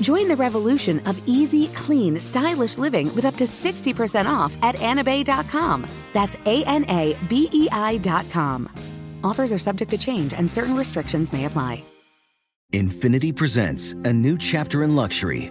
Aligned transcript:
Join 0.00 0.28
the 0.28 0.36
revolution 0.36 1.00
of 1.06 1.20
easy, 1.26 1.68
clean, 1.68 2.18
stylish 2.18 2.78
living 2.78 3.14
with 3.14 3.24
up 3.24 3.36
to 3.36 3.44
60% 3.44 4.26
off 4.26 4.56
at 4.62 4.76
anabei.com. 4.76 5.86
That's 6.12 6.36
A 6.46 6.64
N 6.64 6.84
A 6.88 7.16
B 7.28 7.48
E 7.52 7.68
I.com. 7.70 8.68
Offers 9.22 9.52
are 9.52 9.58
subject 9.58 9.90
to 9.90 9.98
change 9.98 10.32
and 10.32 10.50
certain 10.50 10.74
restrictions 10.74 11.32
may 11.32 11.44
apply. 11.44 11.84
Infiniti 12.72 13.34
presents 13.34 13.92
a 14.04 14.12
new 14.12 14.38
chapter 14.38 14.84
in 14.84 14.94
luxury, 14.94 15.50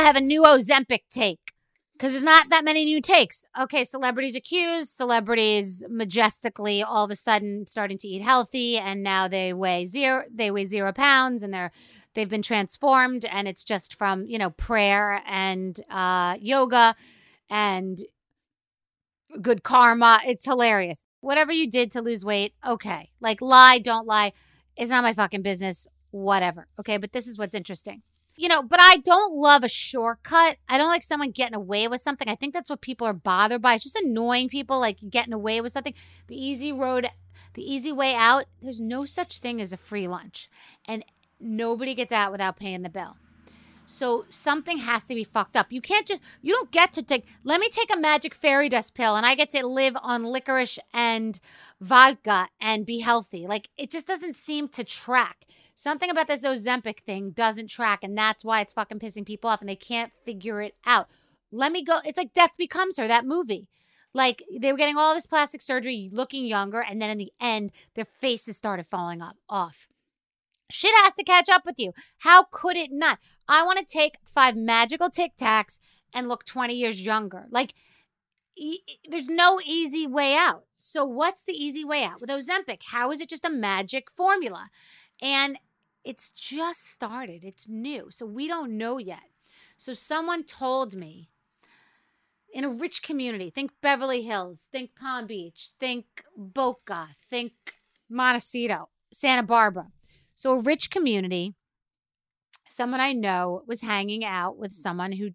I 0.00 0.04
have 0.04 0.16
a 0.16 0.20
new 0.22 0.44
Ozempic 0.44 1.02
take 1.10 1.52
because 1.92 2.12
there's 2.12 2.24
not 2.24 2.48
that 2.48 2.64
many 2.64 2.86
new 2.86 3.02
takes. 3.02 3.44
Okay, 3.60 3.84
celebrities 3.84 4.34
accused, 4.34 4.88
celebrities 4.88 5.84
majestically 5.90 6.82
all 6.82 7.04
of 7.04 7.10
a 7.10 7.16
sudden 7.16 7.66
starting 7.66 7.98
to 7.98 8.08
eat 8.08 8.22
healthy, 8.22 8.78
and 8.78 9.02
now 9.02 9.28
they 9.28 9.52
weigh 9.52 9.84
zero. 9.84 10.22
They 10.32 10.50
weigh 10.50 10.64
zero 10.64 10.94
pounds, 10.94 11.42
and 11.42 11.52
they're 11.52 11.70
they've 12.14 12.30
been 12.30 12.40
transformed, 12.40 13.26
and 13.26 13.46
it's 13.46 13.62
just 13.62 13.94
from 13.94 14.24
you 14.24 14.38
know 14.38 14.48
prayer 14.48 15.22
and 15.26 15.78
uh, 15.90 16.38
yoga 16.40 16.96
and 17.50 17.98
good 19.42 19.62
karma. 19.62 20.22
It's 20.24 20.46
hilarious. 20.46 21.04
Whatever 21.20 21.52
you 21.52 21.68
did 21.70 21.92
to 21.92 22.00
lose 22.00 22.24
weight, 22.24 22.54
okay. 22.66 23.10
Like 23.20 23.42
lie, 23.42 23.78
don't 23.80 24.06
lie. 24.06 24.32
It's 24.78 24.90
not 24.90 25.04
my 25.04 25.12
fucking 25.12 25.42
business. 25.42 25.86
Whatever. 26.10 26.68
Okay, 26.78 26.96
but 26.96 27.12
this 27.12 27.28
is 27.28 27.36
what's 27.36 27.54
interesting 27.54 28.00
you 28.40 28.48
know, 28.48 28.62
but 28.62 28.80
I 28.80 28.96
don't 28.96 29.34
love 29.34 29.64
a 29.64 29.68
shortcut. 29.68 30.56
I 30.66 30.78
don't 30.78 30.88
like 30.88 31.02
someone 31.02 31.30
getting 31.30 31.54
away 31.54 31.88
with 31.88 32.00
something. 32.00 32.26
I 32.26 32.36
think 32.36 32.54
that's 32.54 32.70
what 32.70 32.80
people 32.80 33.06
are 33.06 33.12
bothered 33.12 33.60
by. 33.60 33.74
It's 33.74 33.84
just 33.84 33.96
annoying 33.96 34.48
people 34.48 34.80
like 34.80 34.96
getting 35.10 35.34
away 35.34 35.60
with 35.60 35.72
something. 35.72 35.92
The 36.26 36.42
easy 36.42 36.72
road, 36.72 37.06
the 37.52 37.70
easy 37.70 37.92
way 37.92 38.14
out, 38.14 38.46
there's 38.62 38.80
no 38.80 39.04
such 39.04 39.40
thing 39.40 39.60
as 39.60 39.74
a 39.74 39.76
free 39.76 40.08
lunch. 40.08 40.48
And 40.86 41.04
nobody 41.38 41.94
gets 41.94 42.14
out 42.14 42.32
without 42.32 42.56
paying 42.56 42.80
the 42.80 42.88
bill. 42.88 43.18
So 43.90 44.24
something 44.30 44.78
has 44.78 45.04
to 45.06 45.16
be 45.16 45.24
fucked 45.24 45.56
up. 45.56 45.72
You 45.72 45.80
can't 45.80 46.06
just, 46.06 46.22
you 46.42 46.54
don't 46.54 46.70
get 46.70 46.92
to 46.92 47.02
take, 47.02 47.26
let 47.42 47.60
me 47.60 47.68
take 47.68 47.92
a 47.92 47.98
magic 47.98 48.36
fairy 48.36 48.68
dust 48.68 48.94
pill 48.94 49.16
and 49.16 49.26
I 49.26 49.34
get 49.34 49.50
to 49.50 49.66
live 49.66 49.96
on 50.00 50.24
licorice 50.24 50.78
and 50.94 51.38
vodka 51.80 52.48
and 52.60 52.86
be 52.86 53.00
healthy. 53.00 53.48
Like 53.48 53.68
it 53.76 53.90
just 53.90 54.06
doesn't 54.06 54.36
seem 54.36 54.68
to 54.68 54.84
track. 54.84 55.44
Something 55.74 56.08
about 56.08 56.28
this 56.28 56.44
Ozempic 56.44 57.00
thing 57.00 57.32
doesn't 57.32 57.66
track. 57.66 58.04
And 58.04 58.16
that's 58.16 58.44
why 58.44 58.60
it's 58.60 58.72
fucking 58.72 59.00
pissing 59.00 59.26
people 59.26 59.50
off 59.50 59.60
and 59.60 59.68
they 59.68 59.76
can't 59.76 60.12
figure 60.24 60.62
it 60.62 60.76
out. 60.86 61.08
Let 61.50 61.72
me 61.72 61.82
go. 61.82 61.98
It's 62.04 62.16
like 62.16 62.32
Death 62.32 62.52
Becomes 62.56 62.96
Her, 62.96 63.08
that 63.08 63.26
movie. 63.26 63.68
Like 64.14 64.44
they 64.56 64.70
were 64.70 64.78
getting 64.78 64.96
all 64.96 65.14
this 65.14 65.26
plastic 65.26 65.60
surgery, 65.60 66.08
looking 66.12 66.46
younger, 66.46 66.80
and 66.80 67.02
then 67.02 67.10
in 67.10 67.18
the 67.18 67.32
end, 67.40 67.72
their 67.94 68.04
faces 68.04 68.56
started 68.56 68.86
falling 68.86 69.20
off. 69.48 69.88
Shit 70.70 70.94
has 71.04 71.14
to 71.14 71.24
catch 71.24 71.48
up 71.48 71.64
with 71.64 71.78
you. 71.78 71.92
How 72.18 72.44
could 72.50 72.76
it 72.76 72.90
not? 72.92 73.18
I 73.48 73.64
want 73.64 73.78
to 73.78 73.84
take 73.84 74.18
five 74.26 74.56
magical 74.56 75.10
tic 75.10 75.36
tacs 75.36 75.78
and 76.12 76.28
look 76.28 76.44
20 76.44 76.74
years 76.74 77.04
younger. 77.04 77.46
Like, 77.50 77.74
e- 78.56 78.82
there's 79.08 79.28
no 79.28 79.60
easy 79.64 80.06
way 80.06 80.34
out. 80.34 80.64
So, 80.78 81.04
what's 81.04 81.44
the 81.44 81.52
easy 81.52 81.84
way 81.84 82.04
out 82.04 82.20
with 82.20 82.30
Ozempic? 82.30 82.80
How 82.86 83.10
is 83.10 83.20
it 83.20 83.28
just 83.28 83.44
a 83.44 83.50
magic 83.50 84.10
formula? 84.10 84.70
And 85.20 85.58
it's 86.04 86.30
just 86.30 86.90
started, 86.90 87.44
it's 87.44 87.68
new. 87.68 88.06
So, 88.10 88.24
we 88.24 88.48
don't 88.48 88.78
know 88.78 88.98
yet. 88.98 89.28
So, 89.76 89.92
someone 89.92 90.44
told 90.44 90.94
me 90.94 91.28
in 92.52 92.64
a 92.64 92.68
rich 92.68 93.02
community, 93.02 93.50
think 93.50 93.72
Beverly 93.80 94.22
Hills, 94.22 94.68
think 94.72 94.96
Palm 94.96 95.26
Beach, 95.26 95.70
think 95.78 96.06
Boca, 96.36 97.08
think 97.28 97.52
Montecito, 98.08 98.88
Santa 99.12 99.42
Barbara 99.42 99.86
so, 100.40 100.52
a 100.52 100.58
rich 100.58 100.88
community, 100.88 101.52
someone 102.66 102.98
I 102.98 103.12
know 103.12 103.60
was 103.66 103.82
hanging 103.82 104.24
out 104.24 104.56
with 104.56 104.72
someone 104.72 105.12
who 105.12 105.32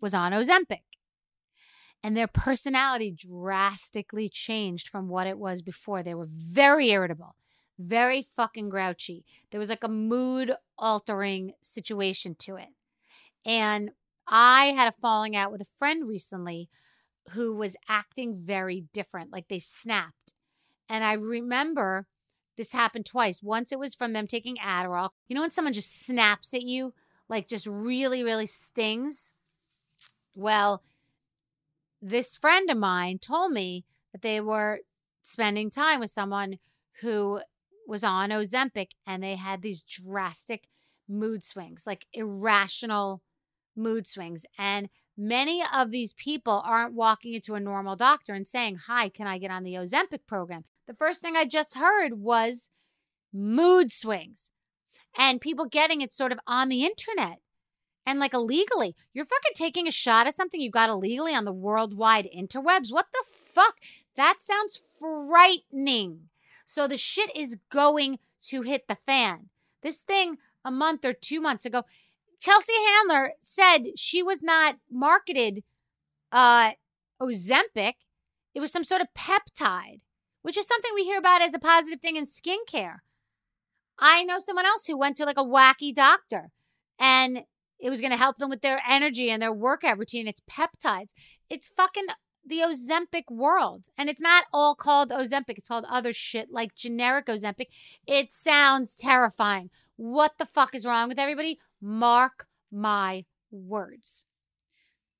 was 0.00 0.14
on 0.14 0.32
Ozempic. 0.32 0.82
And 2.02 2.16
their 2.16 2.26
personality 2.26 3.14
drastically 3.16 4.28
changed 4.28 4.88
from 4.88 5.08
what 5.08 5.28
it 5.28 5.38
was 5.38 5.62
before. 5.62 6.02
They 6.02 6.16
were 6.16 6.26
very 6.28 6.90
irritable, 6.90 7.36
very 7.78 8.20
fucking 8.20 8.68
grouchy. 8.68 9.24
There 9.52 9.60
was 9.60 9.70
like 9.70 9.84
a 9.84 9.88
mood 9.88 10.50
altering 10.76 11.52
situation 11.62 12.34
to 12.40 12.56
it. 12.56 12.70
And 13.46 13.92
I 14.26 14.72
had 14.72 14.88
a 14.88 14.98
falling 15.00 15.36
out 15.36 15.52
with 15.52 15.60
a 15.60 15.76
friend 15.78 16.08
recently 16.08 16.68
who 17.30 17.54
was 17.54 17.76
acting 17.88 18.40
very 18.42 18.86
different, 18.92 19.30
like 19.30 19.46
they 19.46 19.60
snapped. 19.60 20.34
And 20.88 21.04
I 21.04 21.12
remember 21.12 22.08
this 22.56 22.72
happened 22.72 23.06
twice. 23.06 23.42
Once 23.42 23.72
it 23.72 23.78
was 23.78 23.94
from 23.94 24.12
them 24.12 24.26
taking 24.26 24.56
Adderall. 24.56 25.10
You 25.28 25.34
know 25.34 25.40
when 25.40 25.50
someone 25.50 25.72
just 25.72 26.04
snaps 26.04 26.54
at 26.54 26.62
you, 26.62 26.92
like 27.28 27.48
just 27.48 27.66
really, 27.66 28.22
really 28.22 28.46
stings? 28.46 29.32
Well, 30.34 30.82
this 32.00 32.36
friend 32.36 32.70
of 32.70 32.76
mine 32.76 33.18
told 33.18 33.52
me 33.52 33.84
that 34.12 34.22
they 34.22 34.40
were 34.40 34.80
spending 35.22 35.70
time 35.70 36.00
with 36.00 36.10
someone 36.10 36.58
who 37.00 37.40
was 37.86 38.04
on 38.04 38.30
Ozempic 38.30 38.88
and 39.06 39.22
they 39.22 39.36
had 39.36 39.62
these 39.62 39.82
drastic 39.82 40.68
mood 41.08 41.44
swings, 41.44 41.86
like 41.86 42.06
irrational 42.12 43.22
mood 43.76 44.06
swings. 44.06 44.46
And 44.58 44.88
many 45.16 45.62
of 45.72 45.90
these 45.90 46.12
people 46.12 46.62
aren't 46.64 46.94
walking 46.94 47.34
into 47.34 47.54
a 47.54 47.60
normal 47.60 47.96
doctor 47.96 48.34
and 48.34 48.46
saying, 48.46 48.80
Hi, 48.86 49.08
can 49.08 49.26
I 49.26 49.38
get 49.38 49.50
on 49.50 49.64
the 49.64 49.74
Ozempic 49.74 50.26
program? 50.26 50.64
The 50.86 50.94
first 50.94 51.20
thing 51.20 51.36
I 51.36 51.44
just 51.44 51.76
heard 51.76 52.14
was 52.14 52.70
mood 53.32 53.92
swings 53.92 54.50
and 55.16 55.40
people 55.40 55.66
getting 55.66 56.00
it 56.00 56.12
sort 56.12 56.32
of 56.32 56.38
on 56.46 56.68
the 56.68 56.84
internet 56.84 57.38
and 58.04 58.18
like 58.18 58.34
illegally. 58.34 58.94
You're 59.12 59.24
fucking 59.24 59.52
taking 59.54 59.86
a 59.86 59.92
shot 59.92 60.26
at 60.26 60.34
something 60.34 60.60
you 60.60 60.70
got 60.70 60.90
illegally 60.90 61.34
on 61.34 61.44
the 61.44 61.52
worldwide 61.52 62.28
interwebs. 62.36 62.92
What 62.92 63.06
the 63.12 63.24
fuck? 63.28 63.76
That 64.16 64.40
sounds 64.40 64.78
frightening. 64.98 66.28
So 66.66 66.88
the 66.88 66.98
shit 66.98 67.30
is 67.36 67.56
going 67.70 68.18
to 68.48 68.62
hit 68.62 68.88
the 68.88 68.96
fan. 68.96 69.48
This 69.82 70.02
thing 70.02 70.38
a 70.64 70.70
month 70.70 71.04
or 71.04 71.12
two 71.12 71.40
months 71.40 71.64
ago, 71.64 71.84
Chelsea 72.42 72.72
Handler 72.74 73.34
said 73.40 73.96
she 73.96 74.20
was 74.20 74.42
not 74.42 74.74
marketed 74.90 75.62
uh 76.32 76.72
Ozempic. 77.20 77.94
It 78.52 78.60
was 78.60 78.72
some 78.72 78.82
sort 78.82 79.00
of 79.00 79.06
peptide, 79.16 80.00
which 80.42 80.58
is 80.58 80.66
something 80.66 80.90
we 80.92 81.04
hear 81.04 81.18
about 81.18 81.40
as 81.40 81.54
a 81.54 81.60
positive 81.60 82.00
thing 82.00 82.16
in 82.16 82.24
skincare. 82.24 82.96
I 83.96 84.24
know 84.24 84.40
someone 84.40 84.66
else 84.66 84.86
who 84.86 84.98
went 84.98 85.16
to 85.18 85.24
like 85.24 85.38
a 85.38 85.44
wacky 85.44 85.94
doctor 85.94 86.50
and 86.98 87.44
it 87.78 87.90
was 87.90 88.00
going 88.00 88.10
to 88.10 88.16
help 88.16 88.38
them 88.38 88.50
with 88.50 88.60
their 88.60 88.82
energy 88.88 89.30
and 89.30 89.40
their 89.40 89.52
workout 89.52 89.98
routine. 89.98 90.26
It's 90.26 90.42
peptides. 90.50 91.12
It's 91.48 91.68
fucking 91.68 92.06
the 92.46 92.60
Ozempic 92.60 93.30
world. 93.30 93.86
And 93.96 94.08
it's 94.08 94.20
not 94.20 94.44
all 94.52 94.74
called 94.74 95.10
Ozempic, 95.10 95.58
it's 95.58 95.68
called 95.68 95.86
other 95.88 96.12
shit 96.12 96.50
like 96.50 96.74
generic 96.74 97.26
Ozempic. 97.26 97.68
It 98.06 98.32
sounds 98.32 98.96
terrifying. 98.96 99.70
What 99.96 100.32
the 100.38 100.46
fuck 100.46 100.74
is 100.74 100.86
wrong 100.86 101.08
with 101.08 101.18
everybody? 101.18 101.58
Mark 101.80 102.46
my 102.70 103.24
words. 103.50 104.24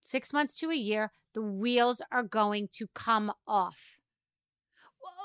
Six 0.00 0.32
months 0.32 0.56
to 0.58 0.70
a 0.70 0.76
year, 0.76 1.12
the 1.34 1.42
wheels 1.42 2.02
are 2.12 2.22
going 2.22 2.68
to 2.72 2.86
come 2.94 3.32
off. 3.46 3.98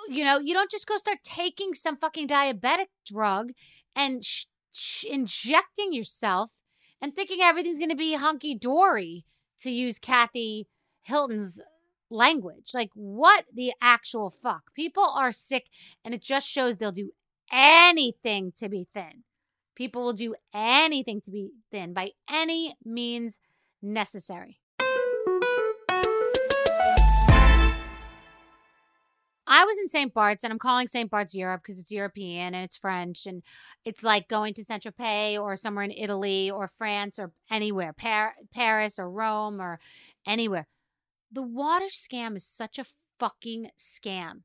You 0.07 0.24
know, 0.24 0.39
you 0.39 0.53
don't 0.53 0.71
just 0.71 0.88
go 0.88 0.97
start 0.97 1.19
taking 1.24 1.74
some 1.74 1.97
fucking 1.97 2.27
diabetic 2.27 2.88
drug 3.06 3.51
and 3.95 4.24
sh- 4.24 4.45
sh- 4.71 5.03
injecting 5.03 5.94
yourself 5.94 6.51
and 7.01 7.13
thinking 7.13 7.39
everything's 7.41 7.80
going 7.80 7.89
to 7.89 7.95
be 7.95 8.13
hunky 8.13 8.56
dory, 8.56 9.25
to 9.59 9.71
use 9.71 10.00
Kathy 10.00 10.68
Hilton's 11.01 11.59
language. 12.10 12.72
Like, 12.74 12.92
what 12.94 13.46
the 13.54 13.74
actual 13.82 14.30
fuck? 14.30 14.74
People 14.76 15.06
are 15.06 15.32
sick, 15.32 15.66
and 16.04 16.14
it 16.14 16.22
just 16.22 16.48
shows 16.48 16.78
they'll 16.78 16.92
do 16.92 17.12
anything 17.52 18.52
to 18.58 18.70
be 18.70 18.88
thin. 18.94 19.24
People 19.76 20.04
will 20.04 20.14
do 20.14 20.36
anything 20.54 21.22
to 21.22 21.32
be 21.32 21.52
thin 21.72 21.94
by 21.94 22.12
any 22.30 22.76
means 22.84 23.40
necessary. 23.82 24.60
I 29.52 29.66
was 29.66 29.80
in 29.80 29.88
St. 29.88 30.14
Bart's 30.14 30.44
and 30.44 30.54
I'm 30.54 30.60
calling 30.60 30.88
St. 30.88 31.10
Bart's 31.10 31.34
Europe 31.34 31.62
because 31.64 31.80
it's 31.80 31.92
European 31.92 32.54
and 32.54 32.64
it's 32.64 32.78
French 32.78 33.26
and 33.26 33.42
it's 33.84 34.04
like 34.04 34.28
going 34.28 34.54
to 34.54 34.64
Saint 34.64 34.84
Tropez 34.84 35.40
or 35.40 35.56
somewhere 35.56 35.84
in 35.84 35.92
Italy 35.92 36.52
or 36.52 36.68
France 36.68 37.18
or 37.18 37.32
anywhere, 37.50 37.92
Par- 37.92 38.36
Paris 38.54 39.00
or 39.00 39.10
Rome 39.10 39.60
or 39.60 39.80
anywhere. 40.28 40.68
The 41.31 41.42
water 41.42 41.86
scam 41.86 42.36
is 42.36 42.46
such 42.46 42.80
a 42.80 42.86
fucking 43.20 43.72
scam. 43.78 44.42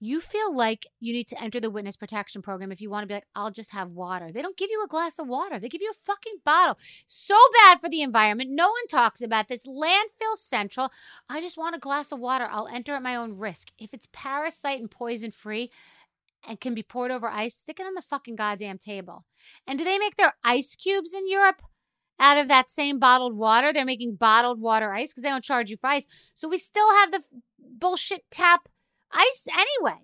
You 0.00 0.20
feel 0.20 0.54
like 0.54 0.86
you 1.00 1.12
need 1.12 1.26
to 1.28 1.42
enter 1.42 1.58
the 1.58 1.70
witness 1.70 1.96
protection 1.96 2.40
program 2.40 2.70
if 2.70 2.80
you 2.80 2.88
want 2.88 3.02
to 3.02 3.08
be 3.08 3.14
like, 3.14 3.26
I'll 3.34 3.50
just 3.50 3.72
have 3.72 3.90
water. 3.90 4.30
They 4.30 4.42
don't 4.42 4.56
give 4.56 4.70
you 4.70 4.80
a 4.84 4.88
glass 4.88 5.18
of 5.18 5.26
water, 5.26 5.58
they 5.58 5.68
give 5.68 5.82
you 5.82 5.90
a 5.90 6.04
fucking 6.04 6.36
bottle. 6.44 6.78
So 7.08 7.36
bad 7.64 7.80
for 7.80 7.88
the 7.88 8.02
environment. 8.02 8.50
No 8.52 8.68
one 8.68 8.86
talks 8.88 9.20
about 9.20 9.48
this. 9.48 9.64
Landfill 9.66 10.36
Central. 10.36 10.92
I 11.28 11.40
just 11.40 11.58
want 11.58 11.74
a 11.74 11.80
glass 11.80 12.12
of 12.12 12.20
water. 12.20 12.48
I'll 12.48 12.68
enter 12.68 12.94
at 12.94 13.02
my 13.02 13.16
own 13.16 13.38
risk. 13.38 13.72
If 13.78 13.92
it's 13.92 14.08
parasite 14.12 14.78
and 14.78 14.90
poison 14.90 15.32
free, 15.32 15.70
and 16.46 16.60
can 16.60 16.74
be 16.74 16.84
poured 16.84 17.10
over 17.10 17.28
ice, 17.28 17.56
stick 17.56 17.80
it 17.80 17.86
on 17.86 17.94
the 17.94 18.02
fucking 18.02 18.36
goddamn 18.36 18.78
table. 18.78 19.24
And 19.66 19.78
do 19.78 19.84
they 19.84 19.98
make 19.98 20.16
their 20.16 20.34
ice 20.44 20.76
cubes 20.76 21.12
in 21.12 21.28
Europe? 21.28 21.62
Out 22.18 22.38
of 22.38 22.48
that 22.48 22.68
same 22.68 22.98
bottled 22.98 23.36
water. 23.36 23.72
They're 23.72 23.84
making 23.84 24.16
bottled 24.16 24.60
water 24.60 24.92
ice 24.92 25.12
because 25.12 25.22
they 25.22 25.30
don't 25.30 25.44
charge 25.44 25.70
you 25.70 25.76
for 25.76 25.88
ice. 25.88 26.06
So 26.34 26.48
we 26.48 26.58
still 26.58 26.90
have 26.92 27.12
the 27.12 27.22
bullshit 27.58 28.24
tap 28.30 28.68
ice 29.12 29.46
anyway. 29.52 30.00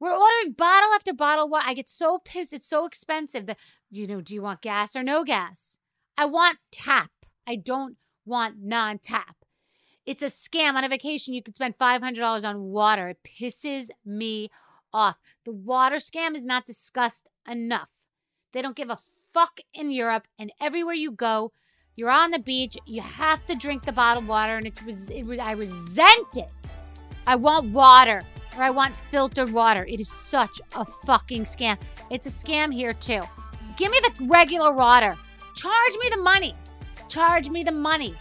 We're 0.00 0.12
ordering 0.12 0.52
bottle 0.52 0.90
after 0.94 1.14
bottle. 1.14 1.48
What 1.48 1.64
I 1.66 1.74
get 1.74 1.88
so 1.88 2.18
pissed. 2.18 2.52
It's 2.52 2.68
so 2.68 2.84
expensive. 2.84 3.46
The 3.46 3.56
you 3.90 4.06
know, 4.06 4.20
do 4.20 4.34
you 4.34 4.42
want 4.42 4.60
gas 4.60 4.96
or 4.96 5.02
no 5.02 5.24
gas? 5.24 5.78
I 6.18 6.26
want 6.26 6.58
tap. 6.70 7.10
I 7.46 7.56
don't 7.56 7.96
want 8.26 8.56
non-tap. 8.60 9.36
It's 10.04 10.22
a 10.22 10.26
scam. 10.26 10.74
On 10.74 10.84
a 10.84 10.88
vacation, 10.88 11.34
you 11.34 11.42
could 11.42 11.54
spend 11.54 11.76
five 11.78 12.02
hundred 12.02 12.20
dollars 12.20 12.44
on 12.44 12.64
water. 12.64 13.08
It 13.08 13.18
pisses 13.22 13.88
me 14.04 14.50
off. 14.92 15.18
The 15.44 15.52
water 15.52 15.96
scam 15.96 16.36
is 16.36 16.44
not 16.44 16.66
discussed 16.66 17.28
enough. 17.48 17.90
They 18.54 18.62
don't 18.62 18.76
give 18.76 18.88
a 18.88 18.96
fuck 19.32 19.58
in 19.74 19.90
Europe, 19.90 20.28
and 20.38 20.52
everywhere 20.60 20.94
you 20.94 21.10
go, 21.10 21.50
you're 21.96 22.08
on 22.08 22.30
the 22.30 22.38
beach, 22.38 22.78
you 22.86 23.02
have 23.02 23.44
to 23.46 23.56
drink 23.56 23.84
the 23.84 23.92
bottled 23.92 24.28
water, 24.28 24.56
and 24.56 24.64
it's 24.64 25.10
it, 25.10 25.40
I 25.40 25.52
resent 25.52 26.36
it. 26.36 26.50
I 27.26 27.34
want 27.34 27.72
water, 27.72 28.22
or 28.56 28.62
I 28.62 28.70
want 28.70 28.94
filtered 28.94 29.52
water. 29.52 29.84
It 29.86 30.00
is 30.00 30.08
such 30.08 30.60
a 30.76 30.84
fucking 30.84 31.44
scam. 31.44 31.78
It's 32.10 32.26
a 32.26 32.30
scam 32.30 32.72
here 32.72 32.92
too. 32.92 33.22
Give 33.76 33.90
me 33.90 33.98
the 34.02 34.26
regular 34.26 34.72
water. 34.72 35.16
Charge 35.56 35.94
me 36.00 36.08
the 36.10 36.22
money. 36.22 36.54
Charge 37.08 37.48
me 37.48 37.64
the 37.64 37.72
money. 37.72 38.14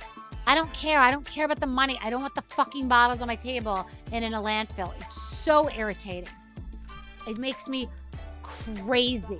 I 0.48 0.56
don't 0.56 0.74
care. 0.74 1.00
I 1.00 1.12
don't 1.12 1.26
care 1.26 1.46
about 1.46 1.60
the 1.60 1.68
money. 1.68 2.00
I 2.02 2.10
don't 2.10 2.22
want 2.22 2.34
the 2.34 2.42
fucking 2.42 2.88
bottles 2.88 3.22
on 3.22 3.28
my 3.28 3.36
table 3.36 3.86
and 4.12 4.26
in 4.26 4.34
a 4.34 4.42
landfill. 4.42 4.94
It's 5.00 5.22
so 5.22 5.70
irritating. 5.70 6.30
It 7.28 7.38
makes 7.38 7.70
me 7.70 7.88
crazy. 8.42 9.40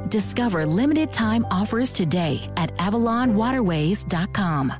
Discover 0.11 0.65
limited 0.65 1.13
time 1.13 1.47
offers 1.49 1.89
today 1.89 2.51
at 2.57 2.75
AvalonWaterways.com. 2.75 4.73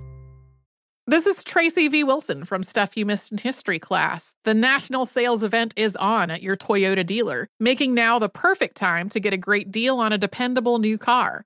This 1.08 1.26
is 1.26 1.44
Tracy 1.44 1.88
V. 1.88 2.04
Wilson 2.04 2.44
from 2.44 2.64
Stuff 2.64 2.98
You 2.98 3.06
Missed 3.06 3.32
in 3.32 3.38
History 3.38 3.80
class. 3.80 4.34
The 4.44 4.54
national 4.54 5.06
sales 5.06 5.42
event 5.42 5.74
is 5.78 5.96
on 5.96 6.30
at 6.30 6.44
your 6.44 6.58
Toyota 6.58 7.06
dealer, 7.06 7.48
making 7.62 7.94
now 7.94 8.20
the 8.20 8.28
perfect 8.30 8.76
time 8.76 9.08
to 9.10 9.22
get 9.22 9.34
a 9.34 9.38
great 9.38 9.72
deal 9.72 10.00
on 10.00 10.12
a 10.12 10.18
dependable 10.18 10.80
new 10.80 10.98
car. 10.98 11.46